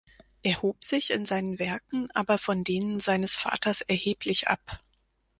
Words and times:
Er 0.41 0.63
hob 0.63 0.83
sich 0.83 1.11
in 1.11 1.25
seinen 1.25 1.59
Werken 1.59 2.09
aber 2.15 2.39
von 2.39 2.63
denen 2.63 2.99
seines 2.99 3.35
Vaters 3.35 3.81
erheblich 3.81 4.47
ab. 4.47 4.79